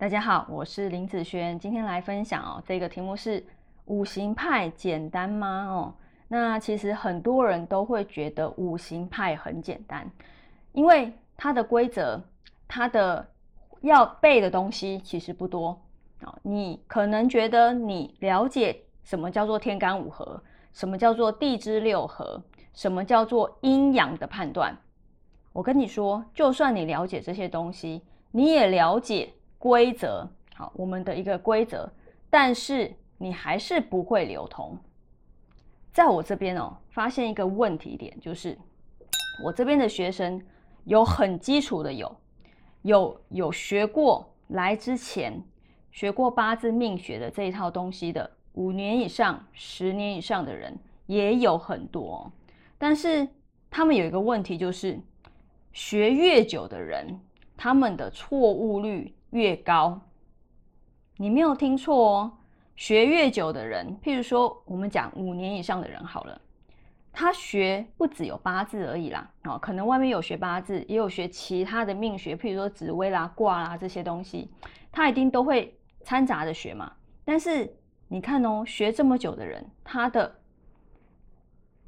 [0.00, 3.44] 大家好，我是林子轩，今天来分享哦，这个题目是
[3.86, 5.66] 五行派简单吗？
[5.66, 5.92] 哦，
[6.28, 10.08] 那其实很多人都会觉得五行派很简单，
[10.70, 12.22] 因为它的规则，
[12.68, 13.28] 它的
[13.80, 15.76] 要背的东西其实不多
[16.20, 16.32] 啊。
[16.42, 20.40] 你可能觉得你了解什么叫做天干五合，
[20.72, 22.40] 什么叫做地支六合，
[22.72, 24.78] 什么叫做阴阳的判断。
[25.52, 29.32] 我跟你说，就算你了解这些东西，你也了解。
[29.58, 31.90] 规则好，我们的一个规则，
[32.30, 34.78] 但是你还是不会流通。
[35.92, 38.56] 在我这边哦，发现一个问题点，就是
[39.44, 40.40] 我这边的学生
[40.84, 42.16] 有很基础的，有
[42.82, 45.42] 有有学过来之前
[45.90, 52.30] 学过八字命学的这一套东西的，五年以上、十年以上的人也有很多，
[52.78, 53.26] 但是
[53.68, 55.00] 他们有一个问题，就是
[55.72, 57.20] 学越久的人，
[57.56, 59.12] 他们的错误率。
[59.30, 60.00] 越高，
[61.16, 62.32] 你没有听错哦。
[62.76, 66.40] 学越久的人，譬如说我们讲五年以上的人好了，
[67.12, 74.48] 他学不只有八字而已啦，哦，可能外面有学八字，也有学其他的命学，譬如说紫微啦、卦啦这些东西，
[74.92, 76.92] 他一定都会掺杂着学嘛。
[77.24, 77.76] 但是
[78.06, 80.32] 你看哦，学这么久的人，他的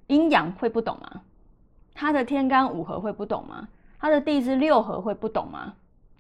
[0.09, 1.23] 阴阳会不懂吗？
[1.95, 3.69] 他的天干五合会不懂吗？
[4.01, 5.75] 他的地支六合会不懂吗？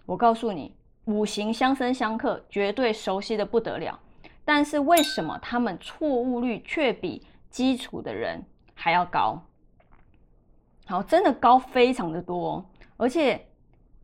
[0.06, 0.76] 我告诉你。
[1.10, 3.98] 五行相生相克，绝对熟悉的不得了。
[4.44, 8.40] 但是为什么他们错误率却比基础的人
[8.74, 9.42] 还要高？
[10.86, 12.64] 好，真的高非常的多。
[12.96, 13.44] 而且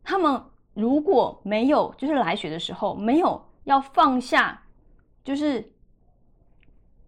[0.03, 0.41] 他们
[0.73, 4.61] 如果没有，就是来学的时候没有要放下，
[5.23, 5.71] 就是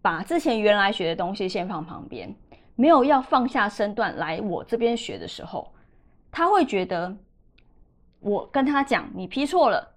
[0.00, 2.34] 把之前原来学的东西先放旁边，
[2.74, 5.72] 没有要放下身段来我这边学的时候，
[6.32, 7.14] 他会觉得。
[8.22, 9.89] 我跟他讲，你批错了，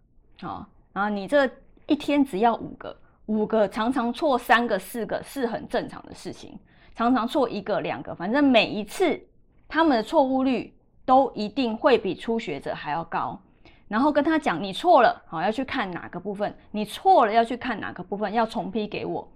[0.49, 1.49] 啊，然后你这
[1.87, 2.95] 一天只要五个，
[3.25, 6.57] 五个常常错三个、四个是很正常的事情，
[6.95, 9.19] 常常错一个、两个，反正每一次
[9.67, 10.73] 他们的错误率
[11.05, 13.39] 都一定会比初学者还要高。
[13.87, 19.27] 然后跟他讲，你错了，好要去看哪个部分，你错了要去看哪个部分，要重批给我，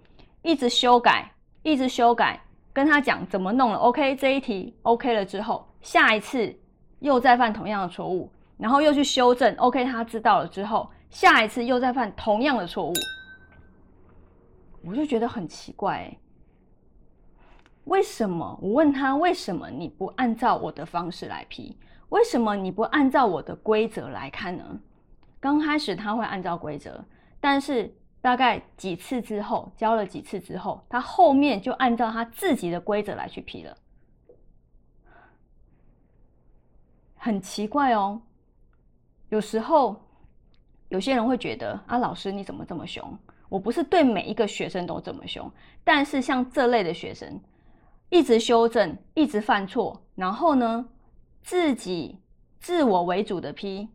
[0.42, 1.30] 一直修改，
[1.62, 2.40] 一直修改，
[2.72, 6.52] 跟他讲怎么弄了，OK，这一题 OK 了之后，下一次
[7.00, 8.30] 又再犯同样的错误。
[8.56, 12.92] 然后又去修正，OK，他知道了之后，下一次又再犯同样的错误，
[14.82, 16.16] 我就觉得很奇怪，
[17.84, 18.58] 为什么？
[18.62, 21.78] 我问他为什么你不按照我的方式来批？
[22.10, 24.80] 为什么你不按照我的规则来看呢？
[25.40, 27.04] 刚开始他会按照规则，
[27.40, 33.76] 但是大概几次之后，教了几次之后，他后面就按照他自己的规则来去批了，
[37.16, 38.20] 很奇怪哦。
[39.28, 40.07] 有时候，
[40.88, 43.16] 有些人会觉得啊，老师你怎么这么凶？
[43.48, 45.50] 我不是对每一个学生都这么凶，
[45.84, 47.40] 但是像这类的学生，
[48.10, 50.86] 一直修正，一直犯错，然后呢，
[51.42, 52.18] 自己
[52.58, 53.88] 自我为主的批，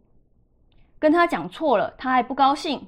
[0.98, 2.88] 跟他讲错了，他还不高兴，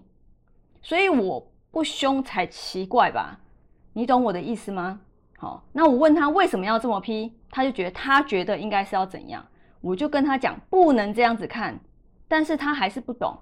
[0.82, 3.40] 所以我不凶才奇怪吧？
[3.94, 5.00] 你懂我的意思吗？
[5.38, 9.46] 好，那我问他为什么要这么批，他就觉得他觉得应该是要怎样，
[9.82, 11.80] 我就跟他讲不能这样子看。
[12.28, 13.38] 但是他还是不懂，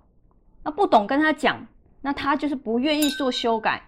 [0.63, 1.65] 那不懂跟他讲，
[2.01, 3.81] 那他就是不愿意做修改。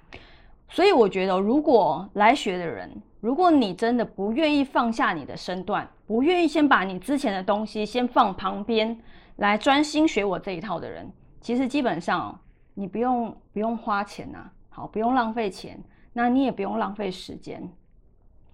[0.67, 8.99] 所以我觉得，如果来学的人，如果你真的不愿意放下你的身段，不愿意先把你之前的东西先放旁边，
[9.37, 12.39] 来专心学我这一套的人，其实基本上
[12.73, 15.81] 你不用不用花钱呐，好，不用浪费钱，
[16.13, 17.71] 那你也不用浪费时间，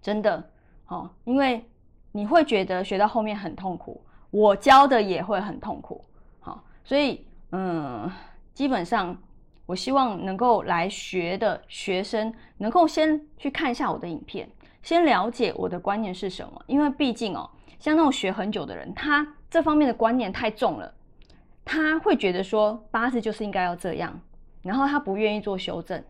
[0.02, 0.50] 真的，
[0.86, 1.66] 好，因为
[2.12, 6.04] 你会觉得学到后面很痛苦，我教的也会很痛苦。
[6.40, 8.10] 好所以，嗯，
[8.54, 9.18] 基本上，
[9.66, 14.50] 我希望能够来学的学生，能够先去看一下我的影片，
[14.82, 16.62] 先了解我的观念是什么。
[16.68, 17.50] 因为毕竟哦，
[17.80, 20.94] 像那种学很久的人，他这方面的观念太重了，
[21.66, 24.20] 他会觉得说八字就是应该要这样，
[24.62, 26.04] 然后他不愿意做修正。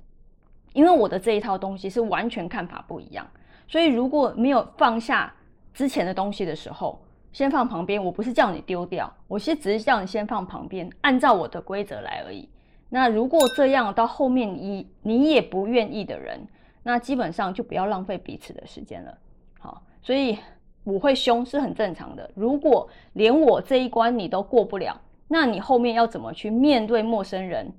[0.73, 3.27] 因为我的这一套东西是完全看法不一样，
[3.67, 5.33] 所以如果没有放下
[5.73, 12.49] 之前的东西的时候，先放旁边，我不是叫你丢掉，我先只是叫你先放旁边，按照我的规则来而已。
[12.89, 16.45] 那如果这样到后面你你也不愿意的人，
[16.83, 19.17] 那基本上就不要浪费彼此的时间了。
[19.59, 20.37] 好，所以
[20.83, 22.29] 我会凶是很正常的。
[22.35, 27.71] 如果连我这一关你都过不了，那你后面要怎么去面对陌生人？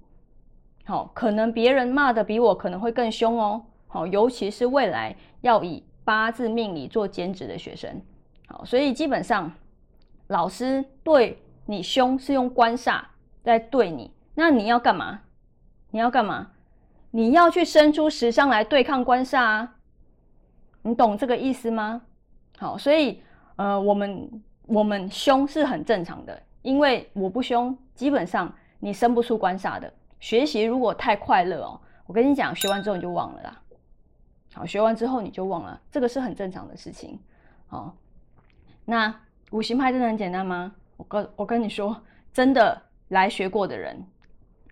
[0.85, 3.63] 好，可能别人骂的比我可能会更凶哦。
[3.87, 8.01] 好，尤其是未来要以八字命理做兼职的学生。
[8.65, 9.53] 所以基本上，
[10.27, 13.03] 老师对你凶是用官煞
[13.43, 15.21] 在对你，那你要干嘛？
[15.91, 16.51] 你要干嘛？
[17.11, 19.75] 你要去生出食伤来对抗官煞啊！
[20.81, 22.01] 你懂这个意思吗？
[22.57, 23.23] 好，所以
[23.57, 28.51] 呃，我们我们凶是很正常的，因为我不凶，基本上
[28.81, 29.93] 你生不出官煞的。
[30.19, 33.61] 学习如果太快乐哦，我跟你讲，学完之后你就忘了啦。
[34.55, 37.19] 好，学完之后你就忘了，这个是很正常的事情。
[37.67, 37.95] 好，
[38.85, 39.15] 那
[39.51, 40.75] 五行派真的很简单吗？
[40.97, 42.01] 我跟我跟你说，
[42.33, 44.05] 真的来学过的人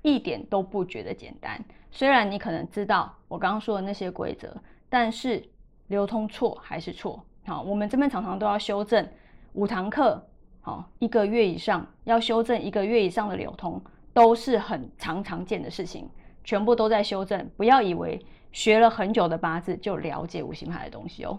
[0.02, 1.62] 一点都不觉得简单。
[1.90, 4.56] 虽然你可能知道我刚刚说的那些规则，
[4.88, 5.42] 但是
[5.88, 7.24] 流通错还是错。
[7.46, 9.06] 好，我们这边常常都要修正
[9.54, 10.24] 五堂课，
[10.60, 16.08] 好，一个月以上要修正一个月以上的流通，都是很常常见的事情，
[16.44, 17.50] 全部都在修正。
[17.56, 21.38] 不要以为学了很久的八字就了解五行牌的东西哦。